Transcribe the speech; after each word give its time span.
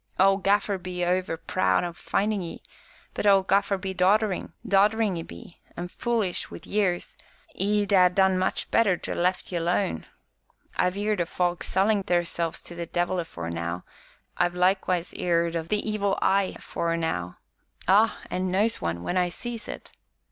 Old 0.19 0.43
Gaffer 0.43 0.79
be 0.79 1.05
over 1.05 1.37
proud 1.37 1.83
o' 1.83 1.93
findin' 1.93 2.41
ye, 2.41 2.63
but 3.13 3.27
old 3.27 3.47
Gaffer 3.47 3.77
be 3.77 3.93
dodderin' 3.93 4.51
dodderin' 4.67 5.15
'e 5.15 5.21
be, 5.21 5.59
an' 5.77 5.89
fulish 5.89 6.49
wi' 6.49 6.61
years; 6.65 7.15
'e'd 7.53 7.91
ha' 7.91 8.09
done 8.11 8.35
much 8.39 8.71
better 8.71 8.97
to 8.97 9.13
ha' 9.13 9.15
left 9.15 9.51
ye 9.51 9.59
alone 9.59 10.07
I've 10.75 10.95
heerd 10.95 11.21
o' 11.21 11.25
folk 11.25 11.61
sellin' 11.61 12.01
theirselves 12.07 12.63
to 12.63 12.73
the 12.73 12.87
devil 12.87 13.19
afore 13.19 13.51
now, 13.51 13.85
I've 14.37 14.55
likewise 14.55 15.11
heerd 15.11 15.55
o' 15.55 15.61
the 15.61 15.87
'Evil 15.87 16.17
Eye' 16.19 16.55
afore 16.57 16.97
now 16.97 17.37
ah! 17.87 18.21
an' 18.31 18.49
knows 18.49 18.81
one 18.81 19.03
when 19.03 19.17
I 19.17 19.29
sees 19.29 19.67
it." 19.67 19.91